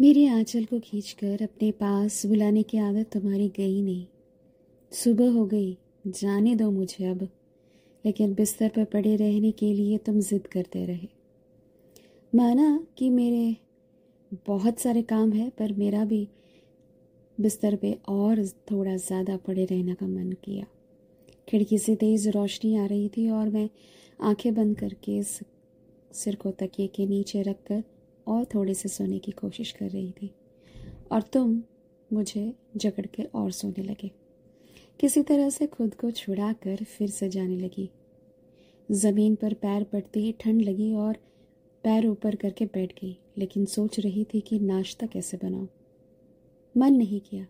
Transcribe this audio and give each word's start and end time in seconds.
मेरे 0.00 0.26
आंचल 0.26 0.64
को 0.64 0.78
खींचकर 0.80 1.42
अपने 1.42 1.70
पास 1.70 2.26
बुलाने 2.26 2.62
की 2.62 2.78
आदत 2.78 3.10
तुम्हारी 3.12 3.48
गई 3.48 3.82
नहीं। 3.82 4.06
सुबह 4.92 5.30
हो 5.30 5.46
गई, 5.46 5.76
जाने 6.06 6.54
दो 6.56 6.70
मुझे 6.70 7.04
अब, 7.04 7.28
लेकिन 8.04 8.34
बिस्तर 8.34 8.68
पर 8.68 8.84
पड़े 8.84 9.16
रहने 9.16 9.50
के 9.50 9.74
लिए 9.74 9.98
तुम 9.98 10.20
जिद 10.20 10.46
करते 10.46 10.86
रहे। 10.86 11.08
माना 12.34 12.86
कि 12.98 13.10
मेरे 13.10 13.56
बहुत 14.46 14.78
सारे 14.78 15.02
काम 15.02 15.32
है, 15.32 15.50
पर 15.50 15.72
मेरा 15.72 16.04
भी 16.04 16.28
बिस्तर 17.40 17.76
पे 17.76 17.98
और 18.08 18.46
थोड़ा 18.46 18.96
ज़्यादा 18.96 19.36
पड़े 19.36 19.64
रहने 19.64 19.94
का 19.94 20.06
मन 20.06 20.32
किया। 20.32 20.66
खिड़की 21.48 21.78
से 21.78 21.96
तेज़ 21.96 22.28
रोशनी 22.28 22.76
आ 22.76 22.86
रही 22.86 23.08
थी 23.08 23.30
और 23.30 23.48
मैं 23.48 23.70
आँखें 24.20 24.54
बंद 24.54 24.78
करके 24.78 25.22
सिर 25.22 26.34
को 26.34 26.50
तकिए 26.50 26.86
के 26.86 27.06
नीचे 27.06 27.42
रख 27.42 27.56
कर 27.66 27.82
और 28.30 28.44
थोड़े 28.44 28.74
से 28.74 28.88
सोने 28.88 29.18
की 29.18 29.32
कोशिश 29.32 29.72
कर 29.72 29.90
रही 29.90 30.12
थी। 30.12 30.30
और 31.12 31.22
तुम 31.22 31.62
मुझे 32.12 32.54
जकड़ 32.76 33.06
के 33.06 33.22
और 33.22 33.50
सोने 33.50 33.82
लगे। 33.82 34.10
किसी 35.00 35.22
तरह 35.22 35.50
से 35.50 35.66
खुद 35.66 35.94
को 35.94 36.10
छुड़ा 36.10 36.52
कर 36.52 36.76
फिर 36.76 37.10
से 37.10 37.28
जाने 37.28 37.56
लगी। 37.56 37.90
ज़मीन 38.90 39.34
पर 39.34 39.54
पैर 39.54 39.84
पड़ते 39.84 40.20
ही 40.20 40.32
ठंड 40.32 40.62
लगी 40.62 40.92
और 40.92 41.16
पैर 41.84 42.06
ऊपर 42.06 42.34
करके 42.34 42.64
बैठ 42.64 42.92
गई, 42.92 43.18
लेकिन 43.38 43.64
सोच 43.64 44.00
रही 44.00 44.24
थी 44.24 44.40
कि 44.40 44.58
नाश्ता 44.58 45.06
कैसे 45.06 45.36
बनाऊँ। 45.36 45.68
मन 46.76 46.94
नहीं 46.94 47.20
किया। 47.20 47.46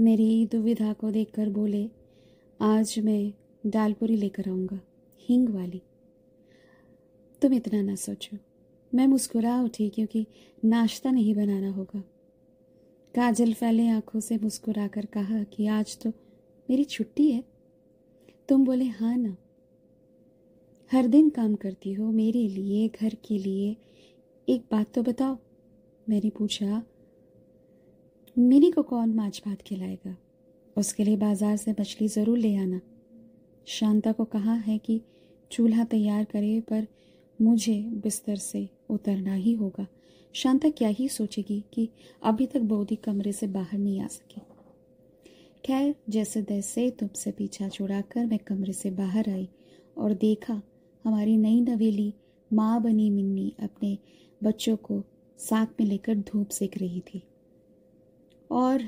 मेरी 0.00 0.46
दुविधा 0.46 0.92
को 0.92 1.10
देखकर 1.10 1.48
बोले, 1.48 1.90
आज 2.60 2.98
मैं 2.98 3.32
दालपूरी 3.66 4.16
लेकर 4.16 4.48
आऊँगा, 4.48 4.80
हींग 5.20 5.48
वाली। 5.48 5.82
तुम 7.42 7.54
इतना 7.54 7.82
ना 7.82 7.94
सोचो। 7.94 8.38
मैं 8.94 9.06
मुस्कुरा 9.06 9.60
उठी 9.62 9.88
क्योंकि 9.88 10.26
नाश्ता 10.64 11.10
नहीं 11.10 11.34
बनाना 11.34 11.70
होगा। 11.70 12.00
काजल 13.14 13.52
फैले 13.52 13.88
आँखों 13.88 14.20
से 14.20 14.36
मुस्कुरा 14.36 14.86
कर 14.86 15.06
कहा 15.06 15.42
कि 15.42 15.66
आज 15.66 15.98
तो 16.02 16.10
मेरी 16.68 16.84
छुट्टी 16.84 17.30
है। 17.30 17.42
तुम 18.48 18.64
बोले 18.64 18.84
हाँ 18.84 19.16
ना। 19.16 19.36
हर 20.90 21.06
दिन 21.06 21.28
काम 21.30 21.54
करती 21.54 21.92
हो, 21.92 22.10
मेरे 22.10 22.48
लिए, 22.48 22.88
घर 22.88 23.16
के 23.24 23.38
लिए। 23.38 23.76
एक 24.48 24.64
बात 24.72 24.92
तो 24.94 25.02
बताओ। 25.02 25.38
मैंने 26.06 26.30
पूछा, 26.30 26.82
मिनी 28.36 28.70
को 28.70 28.82
कौन 28.82 29.14
माछ 29.14 29.42
भात 29.46 29.62
खिलाएगा? 29.62 30.16
उसके 30.76 31.04
लिए 31.04 31.16
बाज़ार 31.16 31.56
से 31.56 31.74
मछली 31.80 32.08
ज़रूर 32.08 32.38
ले 32.38 32.56
आना। 32.56 32.80
शांता 33.66 34.12
को 34.12 34.24
कहा 34.24 34.54
है 34.54 34.78
कि 34.78 35.00
चूल्हा 35.50 35.84
तैयार 35.84 36.24
करे, 36.24 36.60
पर 36.60 36.86
मुझे 37.42 37.80
बिस्तर 38.02 38.36
से 38.36 38.68
उतरना 38.90 39.34
ही 39.34 39.52
होगा। 39.52 39.86
शांता 40.34 40.68
क्या 40.70 40.88
ही 40.88 41.08
सोचेगी 41.08 41.64
कि 41.72 41.88
अभी 42.22 42.46
तक 42.46 42.60
बौदी 42.60 42.96
कमरे 42.96 43.32
से 43.32 43.46
बाहर 43.46 43.78
नहीं 43.78 44.00
आ 44.00 44.06
सकी। 44.06 44.40
खैर, 45.64 45.94
जैसे 46.10 46.42
तैसे 46.42 46.90
तुमसे 46.90 47.30
पीछा 47.30 47.68
छुड़ाकर 47.68 48.26
मैं 48.26 48.38
कमरे 48.38 48.72
से 48.72 48.90
बाहर 48.90 49.30
आई 49.30 49.48
और 49.98 50.14
देखा 50.14 50.62
हमारी 51.04 51.36
नई 51.36 51.60
नवेली 51.60 52.14
माँ 52.52 52.82
बनी 52.82 53.10
मिन्नी 53.10 53.52
अपने 53.62 53.98
बच्चों 54.44 54.76
को 54.76 55.02
साथ 55.38 55.80
में 55.80 55.86
लेकर 55.86 56.14
धूप 56.14 56.48
सेक 56.48 56.78
रही 56.78 57.00
थी। 57.00 57.22
और 58.50 58.82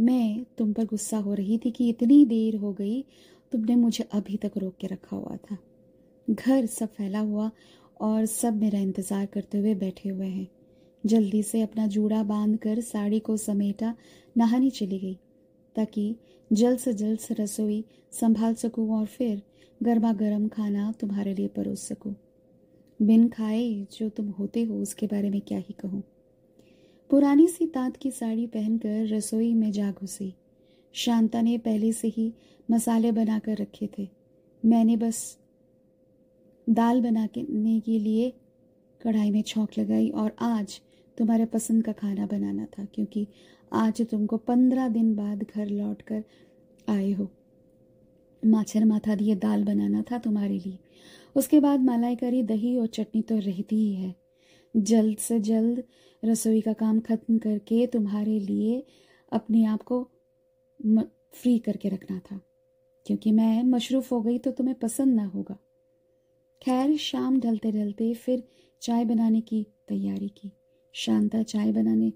मैं 0.00 0.44
तुम 0.58 0.72
पर 0.72 0.84
गुस्सा 0.84 1.18
हो 1.18 1.34
रही 1.34 1.58
थी 1.58 1.70
कि 1.70 1.88
इतनी 1.88 2.24
देर 2.24 2.56
हो 2.56 2.72
गई 2.72 3.02
तुमने 3.52 3.76
मुझे 3.76 4.04
अभी 4.12 4.36
तक 4.36 4.52
रोक 4.56 4.74
के 4.80 4.86
रखा 4.86 5.16
हुआ 5.16 5.36
था। 5.36 5.58
घर 6.28 6.66
सब 6.66 6.88
फैला 6.88 7.18
हुआ 7.18 7.50
और 8.00 8.26
सब 8.26 8.56
मेरा 8.56 8.78
इंतज़ार 8.78 9.26
करते 9.26 9.58
हुए 9.58 9.74
बैठे 9.74 10.08
हुए 10.08 10.26
हैं। 10.26 10.48
जल्दी 11.04 11.42
से 11.42 11.60
अपना 11.62 11.86
जूड़ा 11.86 12.22
बाँध 12.22 12.56
कर 12.58 12.80
साड़ी 12.80 13.18
को 13.20 13.36
समेटा 13.36 13.94
नहाने 14.36 14.70
चली 14.70 14.98
गई, 14.98 15.14
ताकि 15.76 16.14
जल्द 16.50 16.78
से 16.78 16.92
जल्द 16.92 17.18
से 17.18 17.34
रसोई 17.34 17.84
संभाल 18.12 18.54
सकूँ 18.54 18.90
और 18.90 19.06
फिर 19.06 19.42
गर्मा 19.82 20.12
गर्म 20.12 20.48
खाना 20.48 20.92
तुम्हारे 20.92 21.34
लिए 21.34 21.48
परोस 21.48 21.86
सकूँ। 21.88 22.14
बिन 23.00 23.28
खाए 23.28 23.86
जो 23.92 24.08
तुम 24.08 24.28
होते 24.28 24.62
हो, 24.62 24.74
उसके 24.74 25.06
बारे 25.06 25.30
में 25.30 25.40
क्या 25.40 25.58
ही 25.58 25.74
कहूँ। 25.80 26.02
पुरानी 27.10 27.48
सी 27.48 27.66
तात 27.66 27.96
की 27.96 28.10
साड़ी 28.10 28.46
पहनकर 28.46 29.06
रसोई 29.06 29.54
में 29.54 29.70
जा 29.72 29.90
घुसी। 29.92 30.34
शांता 30.94 31.40
ने 31.42 31.58
पहले 31.58 31.92
से 31.92 32.08
ही 32.08 32.32
मसाले 32.70 33.12
बनाकर 33.12 33.56
रखे 33.56 33.88
थे। 33.98 34.08
मैंने 34.64 34.96
बस 34.96 35.38
दाल 36.66 37.00
बनाने 37.00 37.78
के 37.80 37.98
लिए 37.98 38.32
कढ़ाई 39.00 39.30
में 39.30 39.42
छौंक 39.42 39.78
लगाई 39.78 40.08
और 40.10 40.34
आज 40.40 40.80
तुम्हारे 41.18 41.44
पसंद 41.46 41.84
का 41.84 41.92
खाना 41.92 42.26
बनाना 42.26 42.64
था, 42.68 42.84
क्योंकि 42.84 43.26
आज 43.72 44.00
तुमको 44.02 44.36
पंद्रह 44.38 44.88
दिन 44.88 45.14
बाद 45.14 45.42
घर 45.44 45.66
लौट 45.66 46.02
कर 46.02 46.22
आए 46.88 47.12
हो। 47.12 47.28
माछर 48.42 48.84
माथा 48.84 49.14
दिए 49.14 49.34
दाल 49.36 49.64
बनाना 49.64 50.02
था 50.02 50.18
तुम्हारे 50.18 50.58
लिए। 50.58 50.78
उसके 51.36 51.60
बाद 51.60 51.80
मलाई 51.80 52.16
करी, 52.16 52.42
दही 52.44 52.76
और 52.76 52.86
चटनी 52.88 53.22
तो 53.22 53.36
रहती 53.36 53.76
ही 53.76 53.94
है। 53.94 54.14
जल्द 54.74 55.18
से 55.18 55.38
जल्द 55.40 55.82
रसोई 56.22 56.60
का 56.60 56.72
काम 56.74 57.00
ख़त्म 57.00 57.38
करके 57.38 57.86
तुम्हारे 57.86 58.38
लिए 58.40 58.82
अपने 59.32 59.64
आप 59.66 59.82
को 59.82 60.02
फ्री 61.34 61.58
करके 61.58 61.88
रखना 61.88 62.18
था, 62.20 62.40
क्योंकि 63.06 63.32
मैं 63.32 63.62
मशरूफ़ 63.64 64.12
हो 64.14 64.20
गई 64.20 64.38
तो 64.38 64.50
तुम्हें 64.52 64.76
पसंद 64.78 65.14
ना 65.14 65.24
होगा। 65.26 65.56
खैर 66.62 66.96
शाम 66.96 67.40
ढलते 67.40 67.72
ढलते 67.72 68.14
फिर 68.14 68.42
चाय 68.82 69.04
बनाने 69.04 69.40
की 69.40 69.66
तैयारी 69.88 70.28
की। 70.28 70.52
शांता 70.94 71.42
चाय 71.42 71.72
बनाने 71.72 72.12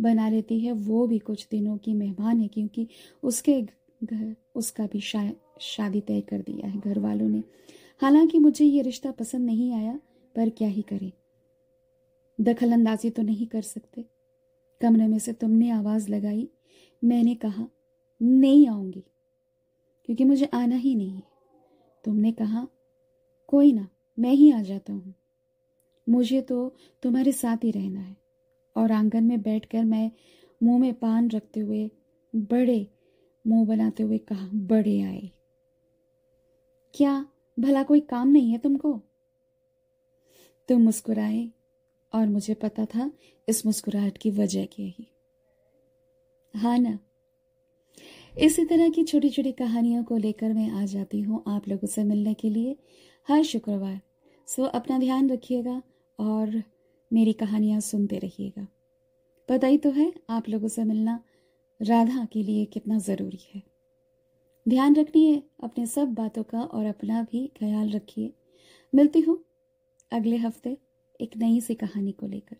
बना 0.00 0.28
लेती 0.28 0.60
है। 0.60 0.72
वो 0.72 1.06
भी 1.06 1.18
कुछ 1.18 1.46
दिनों 1.50 1.76
की 1.76 1.94
मेहमान 1.94 2.40
है 2.40 2.48
क्योंकि 2.48 2.86
उसके 3.22 3.60
घर 4.04 4.34
उसका 4.54 4.86
भी 4.86 5.00
शा, 5.00 5.30
शादी 5.60 6.00
तय 6.00 6.20
कर 6.20 6.40
दिया 6.40 6.68
है 6.68 6.80
घर 6.80 6.98
वालों 6.98 7.28
ने। 7.28 7.42
हालाँकि 8.02 8.38
मुझे 8.38 8.64
ये 8.64 8.82
रिश्ता 8.82 9.10
पसंद 9.10 9.46
नहीं 9.46 9.72
आया 9.72 10.00
पर 10.36 10.50
क्या 10.50 10.68
ही 10.68 10.82
करें? 10.82 11.12
दखल 12.40 12.72
अंदाजी 12.72 13.10
तो 13.10 13.22
नहीं 13.22 13.46
कर 13.46 13.62
सकते। 13.62 14.04
कमरे 14.80 15.06
में 15.06 15.18
से 15.18 15.32
तुमने 15.32 15.70
आवाज़ 15.70 16.10
लगाई 16.10 16.48
मैंने 17.04 17.34
कहा 17.34 17.66
नहीं 18.22 18.66
आऊँगी 18.68 19.04
क्योंकि 20.04 20.24
मुझे 20.24 20.46
आना 20.54 20.76
ही 20.76 20.94
नहीं 20.94 21.14
है। 21.14 21.22
तुमने 22.04 22.32
कहा 22.32 22.66
कोई 23.52 23.72
ना, 23.72 23.88
मैं 24.18 24.30
ही 24.30 24.52
आ 24.52 24.62
जाता 24.62 24.92
हूँ। 24.92 25.14
मुझे 26.08 26.40
तो 26.40 26.76
तुम्हारे 27.02 27.32
साथ 27.32 27.56
ही 27.56 27.70
रहना 27.70 28.00
है। 28.00 28.16
और 28.76 28.92
आँगन 28.92 29.24
में 29.24 29.42
बैठकर 29.42 29.84
मैं 29.84 30.10
मुँह 30.62 30.80
में 30.80 30.94
पान 30.94 31.30
रखते 31.30 31.60
हुए, 31.60 31.90
बड़े 32.36 32.86
मुँह 33.46 33.66
बनाते 33.66 34.02
हुए 34.02 34.18
कहा, 34.18 34.48
बड़े 34.54 35.00
आए। 35.00 35.30
क्या 36.94 37.26
भला 37.60 37.82
कोई 37.82 38.00
काम 38.00 38.28
नहीं 38.28 38.50
है 38.50 38.58
तुमको? 38.58 39.00
तुम 40.68 40.82
मुस्कुराए, 40.82 41.50
और 42.14 42.26
मुझे 42.26 42.54
पता 42.54 42.84
था 42.84 43.12
इस 43.48 43.66
मुस्कुराहट 43.66 44.18
की 44.18 44.30
वजह 44.30 44.64
क्या 44.64 44.86
ही। 44.86 45.06
हाँ 46.56 46.78
ना। 46.78 46.98
इसी 48.38 48.64
तरह 48.64 48.88
की 48.88 49.04
छोटी 49.04 49.30
छोटी 49.30 49.52
कहानियों 49.52 50.04
को 50.04 50.16
लेकर 50.16 50.52
मैं 50.52 50.70
आ 50.70 50.84
जाती 50.84 51.20
हूँ 51.20 51.44
आप 51.48 51.68
लोगों 51.68 51.88
से 51.88 52.04
मिलने 52.04 52.34
के 52.34 52.50
लिए। 52.50 52.76
हर 53.28 53.42
शुक्रवार। 53.42 54.00
सो 54.46 54.62
अपना 54.62 54.98
ध्यान 54.98 55.30
रखिएगा 55.30 55.82
और 56.18 56.62
मेरी 57.12 57.32
कहानियाँ 57.32 57.80
सुनते 57.80 58.18
रहिएगा। 58.18 58.66
पता 59.48 59.66
ही 59.66 59.78
तो 59.78 59.90
है 59.90 60.12
आप 60.30 60.48
लोगों 60.48 60.68
से 60.68 60.84
मिलना 60.84 61.24
राधा 61.82 62.24
के 62.24 62.42
लिए 62.42 62.64
कितना 62.64 62.98
ज़रूरी 62.98 63.38
है। 63.54 63.62
ध्यान 64.68 64.96
रखिए 64.96 65.42
अपने 65.62 65.86
सब 65.86 66.14
बातों 66.14 66.42
का 66.42 66.62
और 66.62 66.86
अपना 66.86 67.22
भी 67.22 67.46
ख्याल 67.46 67.90
रखिए। 67.90 68.32
मिलती 68.94 69.20
हूँ 69.20 69.44
अगले 70.12 70.36
हफ़्ते 70.36 70.78
एक 71.20 71.36
नई 71.36 71.60
सी 71.60 71.74
कहानी 71.74 72.12
को 72.12 72.26
लेकर। 72.26 72.56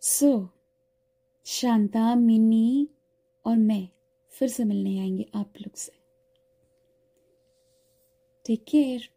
सो 0.00 0.38
so, 0.38 0.48
शांता 1.44 2.14
मिनी 2.14 2.88
और 3.44 3.56
मैं 3.56 3.88
फिर 4.28 4.48
से 4.48 4.64
मिलने 4.64 4.98
आएँगे 4.98 5.26
आप 5.34 5.52
लोग 5.60 5.76
से। 5.76 6.03
Take 8.44 8.64
care. 8.66 9.08